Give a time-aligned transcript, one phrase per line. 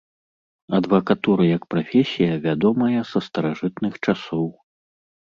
[0.77, 4.49] Адвакатура як прафесія вядомая са старажытных часоў.